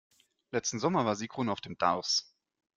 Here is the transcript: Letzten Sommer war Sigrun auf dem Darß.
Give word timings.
Letzten 0.49 0.79
Sommer 0.79 1.05
war 1.05 1.15
Sigrun 1.15 1.47
auf 1.47 1.61
dem 1.61 1.77
Darß. 1.77 2.33